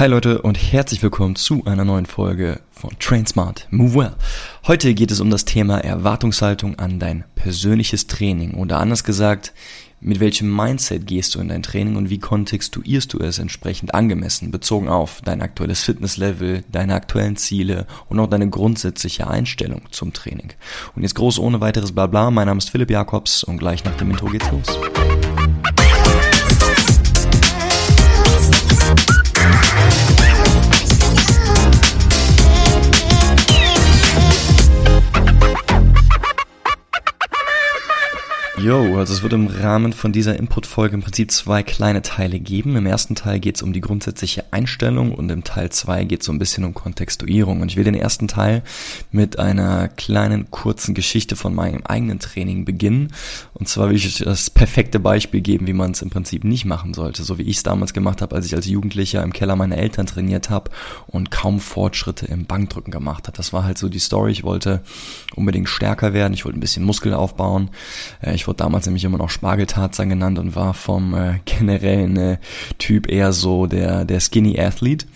Hi 0.00 0.06
Leute 0.06 0.40
und 0.40 0.54
herzlich 0.54 1.02
willkommen 1.02 1.36
zu 1.36 1.66
einer 1.66 1.84
neuen 1.84 2.06
Folge 2.06 2.60
von 2.72 2.98
Train 2.98 3.26
Smart 3.26 3.66
Move 3.70 3.96
Well. 3.96 4.16
Heute 4.66 4.94
geht 4.94 5.10
es 5.10 5.20
um 5.20 5.28
das 5.28 5.44
Thema 5.44 5.76
Erwartungshaltung 5.76 6.78
an 6.78 6.98
dein 6.98 7.24
persönliches 7.34 8.06
Training 8.06 8.54
oder 8.54 8.80
anders 8.80 9.04
gesagt, 9.04 9.52
mit 10.00 10.18
welchem 10.18 10.56
Mindset 10.56 11.06
gehst 11.06 11.34
du 11.34 11.40
in 11.40 11.50
dein 11.50 11.62
Training 11.62 11.96
und 11.96 12.08
wie 12.08 12.18
kontextuierst 12.18 13.12
du 13.12 13.18
es 13.18 13.38
entsprechend 13.38 13.92
angemessen, 13.94 14.50
bezogen 14.50 14.88
auf 14.88 15.20
dein 15.22 15.42
aktuelles 15.42 15.82
Fitnesslevel, 15.82 16.64
deine 16.72 16.94
aktuellen 16.94 17.36
Ziele 17.36 17.86
und 18.08 18.18
auch 18.20 18.26
deine 18.26 18.48
grundsätzliche 18.48 19.28
Einstellung 19.28 19.82
zum 19.90 20.14
Training. 20.14 20.54
Und 20.96 21.02
jetzt 21.02 21.14
groß 21.14 21.38
ohne 21.38 21.60
weiteres 21.60 21.92
Blabla, 21.92 22.30
mein 22.30 22.46
Name 22.46 22.56
ist 22.56 22.70
Philipp 22.70 22.90
Jakobs 22.90 23.44
und 23.44 23.58
gleich 23.58 23.84
nach 23.84 23.98
dem 23.98 24.10
Intro 24.10 24.28
geht's 24.30 24.50
los. 24.50 25.29
Also 39.00 39.14
es 39.14 39.22
wird 39.22 39.32
im 39.32 39.46
Rahmen 39.46 39.92
von 39.92 40.12
dieser 40.12 40.38
Input-Folge 40.38 40.94
im 40.94 41.02
Prinzip 41.02 41.32
zwei 41.32 41.62
kleine 41.62 42.02
Teile 42.02 42.38
geben. 42.38 42.76
Im 42.76 42.86
ersten 42.86 43.14
Teil 43.14 43.40
geht 43.40 43.56
es 43.56 43.62
um 43.62 43.72
die 43.72 43.80
grundsätzliche 43.80 44.44
Einstellung 44.52 45.14
und 45.14 45.30
im 45.30 45.42
Teil 45.42 45.70
zwei 45.70 46.04
geht 46.04 46.20
es 46.20 46.26
so 46.26 46.32
ein 46.32 46.38
bisschen 46.38 46.64
um 46.64 46.74
Kontextuierung. 46.74 47.62
Und 47.62 47.70
ich 47.70 47.76
will 47.76 47.84
den 47.84 47.94
ersten 47.94 48.28
Teil 48.28 48.62
mit 49.10 49.38
einer 49.38 49.88
kleinen 49.88 50.50
kurzen 50.50 50.94
Geschichte 50.94 51.34
von 51.34 51.54
meinem 51.54 51.82
eigenen 51.84 52.18
Training 52.18 52.64
beginnen. 52.64 53.12
Und 53.54 53.68
zwar 53.68 53.88
will 53.88 53.96
ich 53.96 54.18
das 54.18 54.50
perfekte 54.50 55.00
Beispiel 55.00 55.40
geben, 55.40 55.66
wie 55.66 55.72
man 55.72 55.92
es 55.92 56.02
im 56.02 56.10
Prinzip 56.10 56.44
nicht 56.44 56.66
machen 56.66 56.92
sollte. 56.92 57.24
So 57.24 57.38
wie 57.38 57.42
ich 57.42 57.56
es 57.56 57.62
damals 57.62 57.94
gemacht 57.94 58.20
habe, 58.20 58.36
als 58.36 58.46
ich 58.46 58.54
als 58.54 58.66
Jugendlicher 58.66 59.22
im 59.22 59.32
Keller 59.32 59.56
meiner 59.56 59.78
Eltern 59.78 60.06
trainiert 60.06 60.50
habe 60.50 60.70
und 61.06 61.30
kaum 61.30 61.58
Fortschritte 61.58 62.26
im 62.26 62.44
Bankdrücken 62.44 62.90
gemacht 62.90 63.26
habe. 63.26 63.36
Das 63.36 63.52
war 63.54 63.64
halt 63.64 63.78
so 63.78 63.88
die 63.88 63.98
Story. 63.98 64.32
Ich 64.32 64.44
wollte 64.44 64.82
unbedingt 65.34 65.70
stärker 65.70 66.12
werden, 66.12 66.34
ich 66.34 66.44
wollte 66.44 66.58
ein 66.58 66.60
bisschen 66.60 66.84
Muskel 66.84 67.14
aufbauen. 67.14 67.70
Äh, 68.20 68.34
ich 68.34 68.46
wurde 68.46 68.58
damals 68.58 68.89
nämlich 68.90 69.04
immer 69.04 69.18
noch 69.18 69.30
Spargeltarzan 69.30 70.08
genannt 70.08 70.38
und 70.38 70.54
war 70.54 70.74
vom 70.74 71.14
äh, 71.14 71.40
generellen 71.44 72.16
äh, 72.16 72.38
Typ 72.78 73.08
eher 73.08 73.32
so 73.32 73.66
der, 73.66 74.04
der 74.04 74.20
Skinny 74.20 74.60
Athlete. 74.60 75.06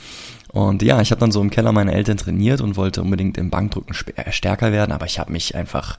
Und 0.55 0.83
ja, 0.83 1.01
ich 1.01 1.11
habe 1.11 1.19
dann 1.19 1.33
so 1.33 1.43
im 1.43 1.51
Keller 1.51 1.73
meine 1.73 1.93
Eltern 1.93 2.17
trainiert 2.17 2.61
und 2.61 2.77
wollte 2.77 3.03
unbedingt 3.03 3.37
im 3.39 3.51
Bankdrücken 3.51 3.97
äh, 4.15 4.31
stärker 4.31 4.71
werden, 4.71 4.93
aber 4.93 5.05
ich 5.05 5.19
habe 5.19 5.33
mich 5.33 5.57
einfach 5.57 5.99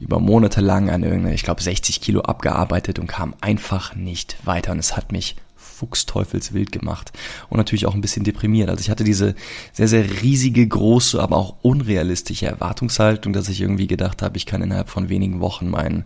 über 0.00 0.18
Monate 0.18 0.60
lang 0.60 0.90
an 0.90 1.04
irgendeine, 1.04 1.34
ich 1.34 1.44
glaube 1.44 1.62
60 1.62 2.00
Kilo 2.00 2.22
abgearbeitet 2.22 2.98
und 2.98 3.06
kam 3.06 3.34
einfach 3.40 3.94
nicht 3.94 4.36
weiter 4.44 4.72
und 4.72 4.80
es 4.80 4.96
hat 4.96 5.12
mich 5.12 5.36
fuchsteufelswild 5.82 6.70
gemacht 6.70 7.12
und 7.48 7.56
natürlich 7.56 7.86
auch 7.86 7.94
ein 7.94 8.00
bisschen 8.00 8.22
deprimiert. 8.22 8.70
Also 8.70 8.80
ich 8.80 8.90
hatte 8.90 9.02
diese 9.02 9.34
sehr, 9.72 9.88
sehr 9.88 10.22
riesige, 10.22 10.66
große, 10.66 11.20
aber 11.20 11.36
auch 11.36 11.56
unrealistische 11.62 12.46
Erwartungshaltung, 12.46 13.32
dass 13.32 13.48
ich 13.48 13.60
irgendwie 13.60 13.88
gedacht 13.88 14.22
habe, 14.22 14.36
ich 14.36 14.46
kann 14.46 14.62
innerhalb 14.62 14.88
von 14.88 15.08
wenigen 15.08 15.40
Wochen 15.40 15.68
mein, 15.68 16.04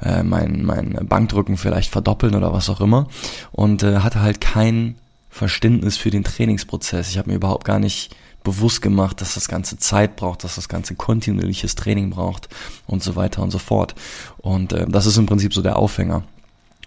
äh, 0.00 0.22
mein, 0.22 0.64
mein 0.64 1.06
Bankdrücken 1.06 1.58
vielleicht 1.58 1.90
verdoppeln 1.90 2.34
oder 2.34 2.54
was 2.54 2.70
auch 2.70 2.80
immer 2.80 3.06
und 3.50 3.82
äh, 3.82 3.98
hatte 3.98 4.22
halt 4.22 4.40
kein 4.40 4.96
Verständnis 5.28 5.98
für 5.98 6.10
den 6.10 6.24
Trainingsprozess. 6.24 7.10
Ich 7.10 7.18
habe 7.18 7.30
mir 7.30 7.36
überhaupt 7.36 7.66
gar 7.66 7.78
nicht 7.78 8.16
bewusst 8.44 8.80
gemacht, 8.80 9.20
dass 9.20 9.34
das 9.34 9.46
Ganze 9.46 9.76
Zeit 9.78 10.16
braucht, 10.16 10.42
dass 10.42 10.56
das 10.56 10.68
Ganze 10.68 10.94
kontinuierliches 10.94 11.74
Training 11.74 12.10
braucht 12.10 12.48
und 12.86 13.02
so 13.02 13.14
weiter 13.14 13.42
und 13.42 13.50
so 13.50 13.58
fort. 13.58 13.94
Und 14.38 14.72
äh, 14.72 14.86
das 14.88 15.04
ist 15.04 15.18
im 15.18 15.26
Prinzip 15.26 15.52
so 15.52 15.60
der 15.60 15.76
Aufhänger. 15.76 16.24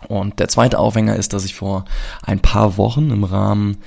Und 0.06 0.40
der 0.40 0.48
zweite 0.48 0.80
Aufhänger 0.80 1.16
ist, 1.16 1.34
dass 1.34 1.46
ich 1.46 1.56
vor 1.56 1.86
ein 2.24 2.40
paar 2.40 2.78
Wochen 2.78 3.12
im 3.12 3.24
Rahmen 3.24 3.78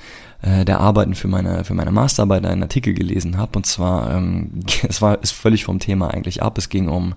äh, 0.41 0.63
der 0.65 0.79
Arbeiten 0.79 1.15
für 1.15 1.27
meine 1.27 1.63
für 1.63 1.73
meine 1.73 1.91
Masterarbeit 1.91 2.45
einen 2.45 2.63
Artikel 2.63 2.93
gelesen 2.93 3.37
habe 3.37 3.57
und 3.57 3.65
zwar 3.65 4.15
ähm, 4.15 4.61
es 4.87 5.01
war 5.01 5.21
ist 5.21 5.31
völlig 5.31 5.65
vom 5.65 5.79
Thema 5.79 6.13
eigentlich 6.13 6.41
ab. 6.41 6.57
Es 6.57 6.69
ging 6.69 6.87
um 6.87 7.15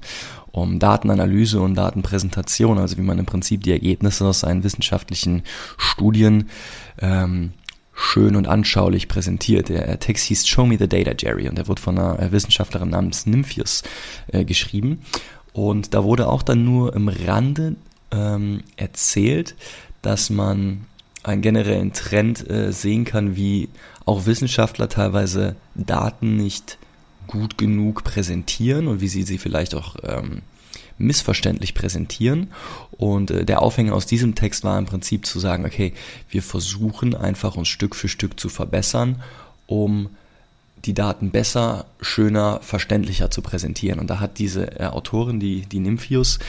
um 0.50 0.78
Datenanalyse 0.78 1.60
und 1.60 1.76
Datenpräsentation, 1.76 2.78
also 2.78 2.98
wie 2.98 3.02
man 3.02 3.18
im 3.18 3.24
Prinzip 3.24 3.62
die 3.62 3.72
Ergebnisse 3.72 4.26
aus 4.26 4.40
seinen 4.40 4.62
wissenschaftlichen 4.64 5.44
Studien 5.78 6.50
ähm, 7.00 7.52
schön 7.94 8.36
und 8.36 8.46
anschaulich 8.46 9.08
präsentiert. 9.08 9.70
Der 9.70 9.98
Text 9.98 10.26
hieß 10.26 10.46
Show 10.46 10.66
Me 10.66 10.76
the 10.78 10.88
Data, 10.88 11.12
Jerry, 11.18 11.48
und 11.48 11.56
der 11.56 11.68
wurde 11.68 11.80
von 11.80 11.98
einer 11.98 12.32
Wissenschaftlerin 12.32 12.90
namens 12.90 13.24
Nymphius 13.24 13.82
äh, 14.28 14.44
geschrieben. 14.44 15.00
Und 15.54 15.94
da 15.94 16.04
wurde 16.04 16.28
auch 16.28 16.42
dann 16.42 16.64
nur 16.64 16.94
im 16.94 17.08
Rande 17.08 17.76
ähm, 18.12 18.62
erzählt, 18.76 19.54
dass 20.02 20.30
man 20.30 20.86
einen 21.22 21.42
generellen 21.42 21.92
Trend 21.92 22.48
äh, 22.48 22.72
sehen 22.72 23.04
kann, 23.04 23.36
wie 23.36 23.68
auch 24.04 24.26
Wissenschaftler 24.26 24.88
teilweise 24.88 25.56
Daten 25.74 26.36
nicht 26.36 26.78
gut 27.26 27.56
genug 27.56 28.04
präsentieren 28.04 28.88
und 28.88 29.00
wie 29.00 29.08
sie 29.08 29.22
sie 29.22 29.38
vielleicht 29.38 29.74
auch 29.74 29.96
ähm, 30.02 30.42
missverständlich 30.98 31.74
präsentieren. 31.74 32.48
Und 32.90 33.30
äh, 33.30 33.44
der 33.44 33.62
Aufhänger 33.62 33.94
aus 33.94 34.06
diesem 34.06 34.34
Text 34.34 34.64
war 34.64 34.78
im 34.78 34.86
Prinzip 34.86 35.26
zu 35.26 35.38
sagen, 35.38 35.64
okay, 35.64 35.92
wir 36.28 36.42
versuchen 36.42 37.14
einfach 37.14 37.56
uns 37.56 37.68
Stück 37.68 37.94
für 37.94 38.08
Stück 38.08 38.38
zu 38.38 38.48
verbessern, 38.48 39.22
um 39.66 40.10
die 40.84 40.94
Daten 40.94 41.30
besser, 41.30 41.86
schöner, 42.00 42.58
verständlicher 42.60 43.30
zu 43.30 43.40
präsentieren. 43.40 44.00
Und 44.00 44.08
da 44.08 44.18
hat 44.18 44.38
diese 44.38 44.80
äh, 44.80 44.86
Autorin, 44.86 45.38
die, 45.38 45.62
die 45.62 45.78
Nymphius, 45.78 46.40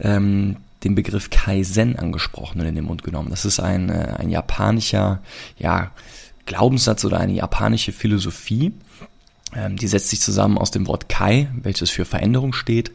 ähm, 0.00 0.56
den 0.84 0.94
Begriff 0.94 1.30
Kaizen 1.30 1.96
angesprochen 1.96 2.60
und 2.60 2.66
in 2.66 2.74
den 2.74 2.84
Mund 2.84 3.02
genommen. 3.02 3.30
Das 3.30 3.44
ist 3.44 3.60
ein, 3.60 3.90
äh, 3.90 4.14
ein 4.18 4.30
japanischer 4.30 5.20
ja, 5.58 5.90
Glaubenssatz 6.46 7.04
oder 7.04 7.18
eine 7.18 7.32
japanische 7.32 7.92
Philosophie. 7.92 8.72
Ähm, 9.54 9.76
die 9.76 9.88
setzt 9.88 10.10
sich 10.10 10.20
zusammen 10.20 10.58
aus 10.58 10.70
dem 10.70 10.86
Wort 10.86 11.08
Kai, 11.08 11.48
welches 11.62 11.90
für 11.90 12.04
Veränderung 12.04 12.52
steht, 12.52 12.92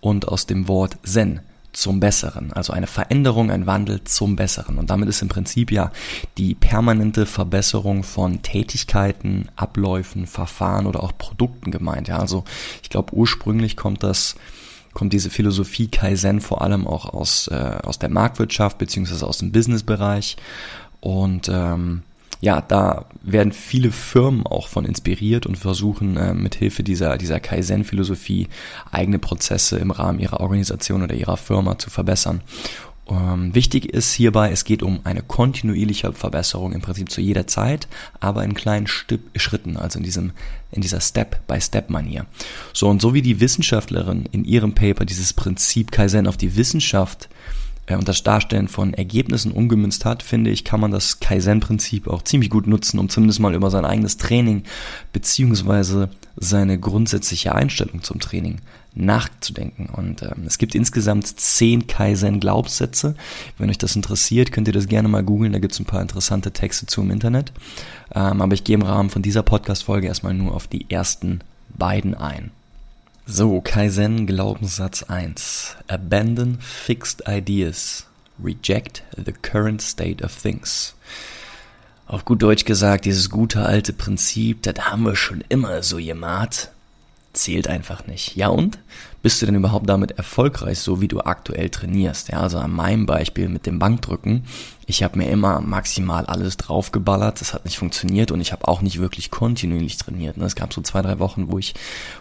und 0.00 0.28
aus 0.28 0.46
dem 0.46 0.68
Wort 0.68 0.98
Zen, 1.02 1.40
zum 1.74 2.00
Besseren, 2.00 2.52
also 2.52 2.72
eine 2.72 2.86
Veränderung, 2.86 3.50
ein 3.50 3.66
Wandel 3.66 4.04
zum 4.04 4.36
Besseren. 4.36 4.78
Und 4.78 4.90
damit 4.90 5.08
ist 5.08 5.22
im 5.22 5.28
Prinzip 5.28 5.70
ja 5.70 5.90
die 6.38 6.54
permanente 6.54 7.26
Verbesserung 7.26 8.04
von 8.04 8.42
Tätigkeiten, 8.42 9.48
Abläufen, 9.56 10.26
Verfahren 10.26 10.86
oder 10.86 11.02
auch 11.02 11.18
Produkten 11.18 11.70
gemeint. 11.70 12.08
Ja, 12.08 12.18
also 12.18 12.44
ich 12.82 12.90
glaube 12.90 13.14
ursprünglich 13.14 13.76
kommt 13.76 14.02
das 14.02 14.36
kommt 14.94 15.12
diese 15.12 15.30
Philosophie 15.30 15.88
Kaizen 15.88 16.40
vor 16.40 16.62
allem 16.62 16.86
auch 16.86 17.06
aus, 17.06 17.48
äh, 17.48 17.78
aus 17.82 17.98
der 17.98 18.08
Marktwirtschaft 18.08 18.78
beziehungsweise 18.78 19.26
aus 19.26 19.38
dem 19.38 19.52
Businessbereich. 19.52 20.36
Und 21.00 21.50
ähm, 21.52 22.02
ja, 22.40 22.60
da 22.60 23.06
werden 23.22 23.52
viele 23.52 23.90
Firmen 23.90 24.46
auch 24.46 24.68
von 24.68 24.84
inspiriert 24.84 25.46
und 25.46 25.56
versuchen 25.56 26.16
äh, 26.16 26.34
mit 26.34 26.54
Hilfe 26.54 26.82
dieser, 26.82 27.16
dieser 27.18 27.40
Kaizen-Philosophie 27.40 28.48
eigene 28.90 29.18
Prozesse 29.18 29.78
im 29.78 29.90
Rahmen 29.90 30.18
ihrer 30.18 30.40
Organisation 30.40 31.02
oder 31.02 31.14
ihrer 31.14 31.36
Firma 31.36 31.78
zu 31.78 31.90
verbessern. 31.90 32.42
Ähm, 33.08 33.54
wichtig 33.54 33.86
ist 33.86 34.12
hierbei, 34.12 34.50
es 34.50 34.64
geht 34.64 34.82
um 34.82 35.00
eine 35.04 35.22
kontinuierliche 35.22 36.12
Verbesserung 36.12 36.72
im 36.72 36.80
Prinzip 36.80 37.10
zu 37.10 37.20
jeder 37.20 37.46
Zeit, 37.46 37.86
aber 38.18 38.44
in 38.44 38.54
kleinen 38.54 38.86
Stipp 38.86 39.38
Schritten, 39.38 39.76
also 39.76 39.98
in 39.98 40.04
diesem, 40.04 40.32
in 40.70 40.80
dieser 40.80 41.00
Step-by-Step-Manier. 41.00 42.26
So, 42.72 42.88
und 42.88 43.02
so 43.02 43.12
wie 43.12 43.22
die 43.22 43.40
Wissenschaftlerin 43.40 44.26
in 44.32 44.44
ihrem 44.44 44.74
Paper 44.74 45.04
dieses 45.04 45.32
Prinzip 45.32 45.90
Kaizen 45.90 46.26
auf 46.26 46.36
die 46.36 46.56
Wissenschaft 46.56 47.24
äh, 47.24 47.63
und 47.90 48.08
das 48.08 48.22
Darstellen 48.22 48.68
von 48.68 48.94
Ergebnissen 48.94 49.52
umgemünzt 49.52 50.04
hat, 50.04 50.22
finde 50.22 50.50
ich, 50.50 50.64
kann 50.64 50.80
man 50.80 50.90
das 50.90 51.20
Kaizen-Prinzip 51.20 52.08
auch 52.08 52.22
ziemlich 52.22 52.48
gut 52.48 52.66
nutzen, 52.66 52.98
um 52.98 53.08
zumindest 53.08 53.40
mal 53.40 53.54
über 53.54 53.70
sein 53.70 53.84
eigenes 53.84 54.16
Training 54.16 54.62
beziehungsweise 55.12 56.08
seine 56.36 56.78
grundsätzliche 56.78 57.54
Einstellung 57.54 58.02
zum 58.02 58.20
Training 58.20 58.60
nachzudenken. 58.94 59.86
Und 59.86 60.22
ähm, 60.22 60.44
es 60.46 60.58
gibt 60.58 60.74
insgesamt 60.74 61.26
zehn 61.26 61.86
Kaizen-Glaubenssätze. 61.86 63.16
Wenn 63.58 63.68
euch 63.68 63.78
das 63.78 63.96
interessiert, 63.96 64.52
könnt 64.52 64.68
ihr 64.68 64.74
das 64.74 64.88
gerne 64.88 65.08
mal 65.08 65.22
googeln. 65.22 65.52
Da 65.52 65.58
gibt 65.58 65.74
es 65.74 65.80
ein 65.80 65.84
paar 65.84 66.00
interessante 66.02 66.52
Texte 66.52 66.86
zu 66.86 67.02
im 67.02 67.10
Internet. 67.10 67.52
Ähm, 68.14 68.40
aber 68.40 68.54
ich 68.54 68.64
gehe 68.64 68.74
im 68.74 68.82
Rahmen 68.82 69.10
von 69.10 69.22
dieser 69.22 69.42
Podcast-Folge 69.42 70.06
erstmal 70.06 70.34
nur 70.34 70.54
auf 70.54 70.68
die 70.68 70.90
ersten 70.90 71.40
beiden 71.76 72.14
ein. 72.14 72.50
So, 73.26 73.62
Kaizen 73.62 74.26
Glaubenssatz 74.26 75.04
1. 75.04 75.76
Abandon 75.88 76.58
fixed 76.60 77.26
ideas. 77.26 78.04
Reject 78.38 79.02
the 79.16 79.32
current 79.32 79.80
state 79.80 80.22
of 80.22 80.30
things. 80.30 80.94
Auf 82.06 82.26
gut 82.26 82.42
Deutsch 82.42 82.66
gesagt, 82.66 83.06
dieses 83.06 83.30
gute 83.30 83.64
alte 83.64 83.94
Prinzip, 83.94 84.62
das 84.62 84.74
haben 84.90 85.04
wir 85.04 85.16
schon 85.16 85.42
immer 85.48 85.82
so 85.82 85.96
gemacht 85.96 86.73
zählt 87.34 87.68
einfach 87.68 88.06
nicht. 88.06 88.36
Ja 88.36 88.48
und? 88.48 88.78
Bist 89.22 89.40
du 89.40 89.46
denn 89.46 89.54
überhaupt 89.54 89.88
damit 89.88 90.12
erfolgreich, 90.12 90.78
so 90.78 91.00
wie 91.00 91.08
du 91.08 91.20
aktuell 91.20 91.70
trainierst? 91.70 92.28
Ja, 92.28 92.40
also 92.40 92.58
an 92.58 92.70
meinem 92.70 93.06
Beispiel 93.06 93.48
mit 93.48 93.66
dem 93.66 93.78
Bankdrücken. 93.78 94.44
Ich 94.86 95.02
habe 95.02 95.18
mir 95.18 95.30
immer 95.30 95.60
maximal 95.60 96.26
alles 96.26 96.58
draufgeballert, 96.58 97.40
das 97.40 97.54
hat 97.54 97.64
nicht 97.64 97.78
funktioniert 97.78 98.30
und 98.30 98.40
ich 98.40 98.52
habe 98.52 98.68
auch 98.68 98.82
nicht 98.82 99.00
wirklich 99.00 99.30
kontinuierlich 99.30 99.96
trainiert. 99.96 100.36
Ne? 100.36 100.44
Es 100.44 100.56
gab 100.56 100.74
so 100.74 100.82
zwei, 100.82 101.00
drei 101.00 101.18
Wochen, 101.18 101.50
wo 101.50 101.58
ich, 101.58 101.74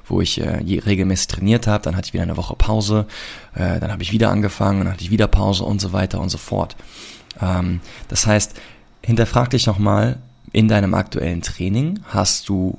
wo 0.06 0.22
ich 0.22 0.40
äh, 0.40 0.64
regelmäßig 0.86 1.28
trainiert 1.28 1.68
habe, 1.68 1.84
dann 1.84 1.98
hatte 1.98 2.08
ich 2.08 2.14
wieder 2.14 2.24
eine 2.24 2.38
Woche 2.38 2.56
Pause, 2.56 3.06
äh, 3.54 3.80
dann 3.80 3.92
habe 3.92 4.02
ich 4.02 4.14
wieder 4.14 4.30
angefangen, 4.30 4.80
dann 4.80 4.94
hatte 4.94 5.04
ich 5.04 5.12
wieder 5.12 5.28
Pause 5.28 5.66
und 5.66 5.82
so 5.82 5.92
weiter 5.92 6.22
und 6.22 6.30
so 6.30 6.38
fort. 6.38 6.78
Ähm, 7.42 7.82
das 8.08 8.26
heißt, 8.26 8.54
hinterfrag 9.02 9.50
dich 9.50 9.68
nochmal, 9.68 10.20
in 10.54 10.68
deinem 10.68 10.94
aktuellen 10.94 11.42
Training 11.42 12.00
hast 12.08 12.48
du, 12.48 12.78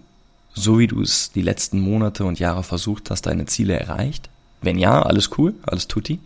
so 0.54 0.78
wie 0.78 0.86
du 0.86 1.02
es 1.02 1.32
die 1.32 1.42
letzten 1.42 1.80
Monate 1.80 2.24
und 2.24 2.38
Jahre 2.38 2.62
versucht 2.62 3.10
hast, 3.10 3.22
deine 3.22 3.46
Ziele 3.46 3.78
erreicht? 3.78 4.30
Wenn 4.62 4.78
ja, 4.78 5.02
alles 5.02 5.30
cool, 5.36 5.54
alles 5.66 5.88
tutti. 5.88 6.20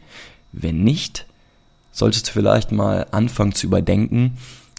Wenn 0.53 0.85
nicht, 0.85 1.27
solltest 1.93 2.29
du 2.29 2.33
vielleicht 2.33 2.71
mal 2.71 3.07
anfangen 3.11 3.55
zu 3.55 3.67
überdenken, 3.67 4.37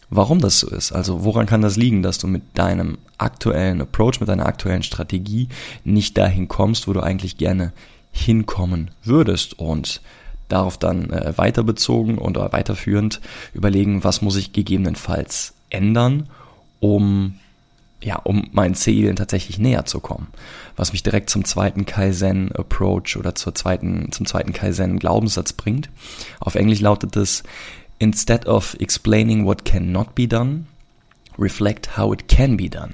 warum 0.10 0.40
das 0.40 0.60
so 0.60 0.70
ist. 0.70 0.92
Also 0.92 1.24
woran 1.24 1.46
kann 1.46 1.62
das 1.62 1.76
liegen, 1.76 2.02
dass 2.02 2.18
du 2.18 2.28
mit 2.28 2.44
deinem 2.54 2.98
aktuellen 3.18 3.82
Approach, 3.82 4.20
mit 4.20 4.30
deiner 4.30 4.46
aktuellen 4.46 4.84
Strategie 4.84 5.50
nicht 5.84 6.18
dahin 6.18 6.48
kommst, 6.48 6.88
wo 6.88 6.94
du 6.94 7.02
eigentlich 7.02 7.38
gerne 7.38 7.74
hinkommen 8.12 8.92
würdest 9.04 9.60
und 9.60 10.02
darauf 10.48 10.78
dann 10.78 11.12
äh, 11.12 11.38
weiterbezogen 11.38 12.18
oder 12.18 12.52
weiterführend 12.52 13.22
überlegen, 13.54 14.04
was 14.04 14.22
muss 14.22 14.36
ich 14.36 14.52
gegebenenfalls 14.52 15.54
ändern, 15.70 16.28
um 16.80 17.36
ja, 18.02 18.16
um 18.18 18.48
meinen 18.52 18.76
Zielen 18.76 19.16
tatsächlich 19.16 19.60
näher 19.60 19.86
zu 19.86 20.00
kommen. 20.00 20.28
Was 20.76 20.94
mich 20.94 21.04
direkt 21.04 21.30
zum 21.30 21.44
zweiten 21.44 21.86
Kaizen 21.86 22.52
Approach 22.54 23.18
oder 23.18 23.36
zur 23.36 23.54
zweiten, 23.56 24.12
zum 24.12 24.26
zweiten 24.26 24.54
Kaizen 24.54 25.00
Glaubenssatz 25.00 25.54
bringt. 25.54 25.90
Auf 26.40 26.56
Englisch 26.56 26.80
lautet 26.80 27.16
es, 27.18 27.44
instead 28.00 28.46
of 28.46 28.76
explaining 28.80 29.46
what 29.46 29.66
cannot 29.66 30.16
be 30.16 30.28
done, 30.28 30.66
reflect 31.38 31.98
how 31.98 32.14
it 32.14 32.28
can 32.28 32.56
be 32.56 32.70
done. 32.70 32.94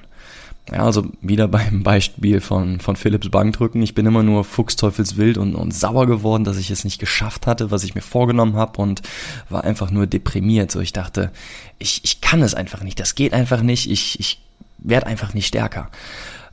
Ja, 0.72 0.84
also 0.84 1.06
wieder 1.22 1.48
beim 1.48 1.84
Beispiel 1.84 2.42
von, 2.42 2.80
von 2.80 2.96
Philips 2.96 3.30
Bankdrücken. 3.30 3.84
Ich 3.84 3.94
bin 3.94 4.08
immer 4.08 4.24
nur 4.24 4.44
fuchsteufelswild 4.44 5.38
und, 5.38 5.54
und 5.54 5.72
sauer 5.72 6.08
geworden, 6.08 6.44
dass 6.44 6.58
ich 6.58 6.72
es 6.72 6.84
nicht 6.84 7.00
geschafft 7.00 7.46
hatte, 7.46 7.70
was 7.70 7.84
ich 7.84 7.94
mir 7.94 8.02
vorgenommen 8.02 8.56
habe 8.56 8.82
und 8.82 9.04
war 9.50 9.64
einfach 9.64 9.92
nur 9.92 10.08
deprimiert. 10.08 10.72
So, 10.72 10.80
ich 10.80 10.94
dachte, 10.94 11.32
ich, 11.78 12.02
ich 12.04 12.22
kann 12.22 12.42
es 12.42 12.56
einfach 12.56 12.82
nicht, 12.82 13.00
das 13.00 13.14
geht 13.14 13.34
einfach 13.34 13.62
nicht, 13.62 13.92
ich, 13.92 14.20
ich 14.20 14.42
werde 14.88 15.08
einfach 15.08 15.34
nicht 15.34 15.48
stärker. 15.48 15.90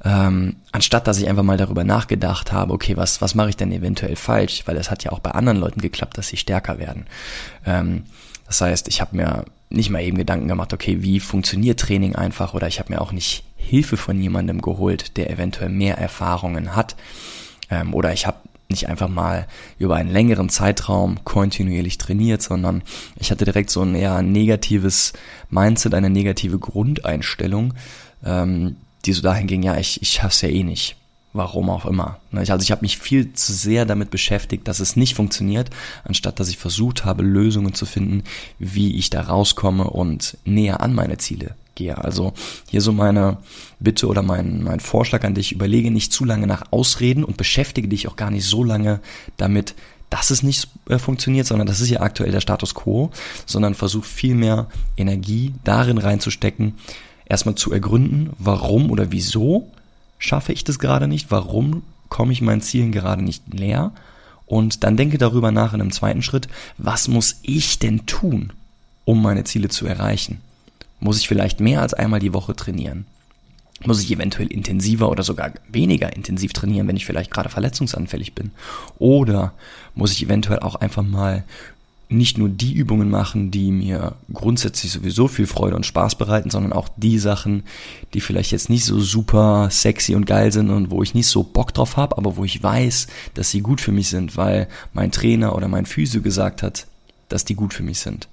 Ähm, 0.05 0.57
anstatt 0.73 1.07
dass 1.07 1.19
ich 1.19 1.29
einfach 1.29 1.45
mal 1.45 1.57
darüber 1.57 1.85
nachgedacht 1.85 2.53
habe, 2.53 2.73
okay, 2.73 2.97
was, 2.97 3.21
was 3.21 3.35
mache 3.35 3.51
ich 3.51 3.57
denn 3.57 3.71
eventuell 3.71 4.17
falsch? 4.17 4.63
Weil 4.67 4.77
es 4.77 4.91
hat 4.91 5.05
ja 5.05 5.13
auch 5.13 5.21
bei 5.21 5.31
anderen 5.31 5.59
Leuten 5.59 5.81
geklappt, 5.81 6.19
dass 6.19 6.29
sie 6.29 6.37
stärker 6.37 6.79
werden. 6.79 7.07
Ähm, 7.65 8.05
das 8.47 8.61
heißt, 8.61 8.89
ich 8.89 9.01
habe 9.01 9.17
mir 9.17 9.45
nicht 9.71 9.91
mal 9.91 10.03
eben 10.03 10.19
Gedanken 10.19 10.49
gemacht, 10.49 10.75
okay, 10.75 11.03
wie 11.03 11.21
funktioniert 11.21 11.81
Training 11.81 12.17
einfach 12.17 12.53
oder 12.55 12.67
ich 12.67 12.79
habe 12.79 12.93
mir 12.93 13.01
auch 13.01 13.13
nicht 13.13 13.45
Hilfe 13.57 13.97
von 13.97 14.21
jemandem 14.21 14.61
geholt, 14.61 15.17
der 15.17 15.31
eventuell 15.31 15.71
mehr 15.71 15.99
Erfahrungen 15.99 16.75
hat. 16.75 16.97
Ähm, 17.71 17.95
oder 17.95 18.13
ich 18.13 18.27
habe 18.27 18.39
nicht 18.69 18.89
einfach 18.89 19.09
mal 19.09 19.47
über 19.79 19.97
einen 19.97 20.11
längeren 20.11 20.49
Zeitraum 20.49 21.23
kontinuierlich 21.25 21.99
trainiert, 21.99 22.43
sondern 22.43 22.83
ich 23.17 23.31
hatte 23.31 23.45
direkt 23.45 23.71
so 23.71 23.83
ein 23.83 23.95
eher 23.95 24.21
negatives 24.23 25.13
Mindset, 25.51 25.95
eine 25.95 26.11
negative 26.11 26.59
Grundeinstellung, 26.59 27.75
ähm, 28.25 28.77
die 29.05 29.13
so 29.13 29.23
dahin 29.23 29.47
ging, 29.47 29.63
ja, 29.63 29.77
ich, 29.77 30.01
ich 30.03 30.13
schaff's 30.13 30.43
ja 30.43 30.49
eh 30.49 30.63
nicht. 30.63 30.97
Warum 31.35 31.71
auch 31.71 31.87
immer. 31.87 32.19
Ne, 32.31 32.41
also 32.41 32.59
ich 32.59 32.71
habe 32.71 32.83
mich 32.83 32.99
viel 32.99 33.33
zu 33.33 33.55
sehr 33.55 33.87
damit 33.87 34.11
beschäftigt, 34.11 34.69
dass 34.69 34.81
es 34.81 34.97
nicht 34.97 35.15
funktioniert, 35.15 35.71
anstatt 36.05 36.39
dass 36.39 36.51
ich 36.51 36.59
versucht 36.59 37.07
habe, 37.07 37.23
Lösungen 37.23 37.73
zu 37.73 37.87
finden, 37.87 38.25
wie 38.59 38.97
ich 38.97 39.09
da 39.09 39.23
rauskomme 39.23 39.85
und 39.85 40.37
näher 40.45 40.83
an 40.83 40.95
meine 40.95 41.17
Ziele 41.17 41.55
gehe. 41.75 41.97
Also 41.97 42.35
hier 42.69 42.83
so 42.83 42.93
meine 42.93 43.39
Bitte 43.81 44.09
oder 44.09 44.21
mein, 44.21 44.63
mein 44.63 44.81
Vorschlag 44.81 45.25
an 45.25 45.35
dich, 45.35 45.53
überlege 45.53 45.91
nicht 45.91 46.13
zu 46.13 46.27
lange 46.27 46.47
nach 46.47 46.65
Ausreden 46.71 47.25
und 47.25 47.39
beschäftige 47.39 47.89
dich 47.89 48.09
auch 48.09 48.17
gar 48.17 48.31
nicht 48.31 48.45
so 48.45 48.63
lange 48.63 49.01
damit, 49.39 49.75
dass 50.11 50.31
es 50.31 50.43
nicht 50.43 50.69
äh, 50.91 50.99
funktioniert, 50.99 51.47
sondern 51.47 51.67
das 51.67 51.81
ist 51.81 51.89
ja 51.89 52.01
aktuell 52.01 52.31
der 52.31 52.43
Status 52.43 52.75
quo, 52.75 53.11
sondern 53.47 53.75
versuch 53.75 54.05
viel 54.05 54.35
mehr 54.35 54.67
Energie 54.99 55.55
darin 55.65 55.97
reinzustecken, 55.97 56.75
erstmal 57.33 57.55
zu 57.55 57.73
ergründen, 57.73 58.31
warum 58.39 58.91
oder 58.91 59.11
wieso 59.11 59.71
schaffe 60.19 60.53
ich 60.53 60.65
das 60.65 60.79
gerade 60.79 61.09
nicht, 61.09 61.31
warum 61.31 61.83
komme 62.11 62.33
ich 62.33 62.43
meinen 62.43 62.61
Zielen 62.61 62.93
gerade 62.93 63.25
nicht 63.25 63.55
näher 63.55 63.91
und 64.45 64.85
dann 64.85 64.99
denke 64.99 65.17
darüber 65.17 65.51
nach 65.51 65.73
in 65.73 65.81
einem 65.81 65.93
zweiten 65.93 66.21
Schritt, 66.21 66.47
was 66.77 67.09
muss 67.09 67.37
ich 67.41 67.79
denn 67.79 68.05
tun, 68.05 68.53
um 69.07 69.23
meine 69.23 69.45
Ziele 69.45 69.71
zu 69.71 69.87
erreichen? 69.87 70.43
Muss 71.01 71.19
ich 71.19 71.27
vielleicht 71.27 71.59
mehr 71.59 71.81
als 71.81 71.95
einmal 71.95 72.21
die 72.21 72.35
Woche 72.35 72.55
trainieren? 72.55 73.07
Muss 73.87 74.03
ich 74.03 74.13
eventuell 74.13 74.49
intensiver 74.49 75.09
oder 75.09 75.23
sogar 75.23 75.53
weniger 75.69 76.15
intensiv 76.15 76.53
trainieren, 76.53 76.87
wenn 76.87 76.97
ich 76.97 77.07
vielleicht 77.07 77.31
gerade 77.31 77.49
verletzungsanfällig 77.49 78.35
bin? 78.35 78.51
Oder 78.99 79.55
muss 79.95 80.13
ich 80.13 80.23
eventuell 80.23 80.61
auch 80.61 80.75
einfach 80.75 81.03
mal 81.03 81.45
nicht 82.13 82.39
nur 82.39 82.49
die 82.49 82.73
Übungen 82.73 83.11
machen, 83.11 83.51
die 83.51 83.71
mir 83.71 84.15
grundsätzlich 84.33 84.93
sowieso 84.93 85.29
viel 85.29 85.47
Freude 85.47 85.77
und 85.77 85.87
Spaß 85.87 86.17
bereiten, 86.17 86.51
sondern 86.51 86.73
auch 86.73 86.89
die 86.97 87.19
Sachen, 87.19 87.65
die 88.15 88.21
vielleicht 88.21 88.53
jetzt 88.53 88.71
nicht 88.71 88.85
so 88.85 89.01
super 89.01 89.69
sexy 89.71 90.15
und 90.15 90.27
geil 90.27 90.53
sind 90.53 90.71
und 90.71 90.91
wo 90.91 91.03
ich 91.03 91.15
nicht 91.15 91.27
so 91.27 91.43
Bock 91.43 91.75
drauf 91.75 91.97
habe, 91.97 92.17
aber 92.19 92.37
wo 92.37 92.45
ich 92.45 92.63
weiß, 92.63 93.07
dass 93.35 93.51
sie 93.51 93.61
gut 93.61 93.81
für 93.81 93.93
mich 93.93 94.09
sind, 94.09 94.37
weil 94.37 94.69
mein 94.93 95.11
Trainer 95.11 95.57
oder 95.57 95.69
mein 95.69 95.87
Physio 95.87 96.23
gesagt 96.23 96.63
hat, 96.63 96.87
dass 97.29 97.45
die 97.45 97.55
gut 97.55 97.75
für 97.75 97.83
mich 97.83 97.99
sind. 97.99 98.29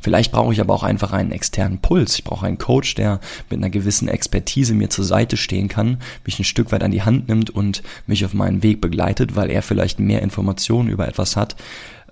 Vielleicht 0.00 0.30
brauche 0.30 0.52
ich 0.52 0.60
aber 0.60 0.72
auch 0.74 0.82
einfach 0.82 1.12
einen 1.12 1.32
externen 1.32 1.78
Puls. 1.78 2.16
Ich 2.16 2.24
brauche 2.24 2.46
einen 2.46 2.58
Coach, 2.58 2.94
der 2.94 3.20
mit 3.50 3.58
einer 3.58 3.70
gewissen 3.70 4.08
Expertise 4.08 4.74
mir 4.74 4.88
zur 4.88 5.04
Seite 5.04 5.36
stehen 5.36 5.68
kann, 5.68 5.98
mich 6.24 6.38
ein 6.38 6.44
Stück 6.44 6.70
weit 6.70 6.84
an 6.84 6.92
die 6.92 7.02
Hand 7.02 7.28
nimmt 7.28 7.50
und 7.50 7.82
mich 8.06 8.24
auf 8.24 8.34
meinen 8.34 8.62
Weg 8.62 8.80
begleitet, 8.80 9.34
weil 9.34 9.50
er 9.50 9.62
vielleicht 9.62 9.98
mehr 9.98 10.22
Informationen 10.22 10.88
über 10.88 11.08
etwas 11.08 11.34
hat, 11.34 11.56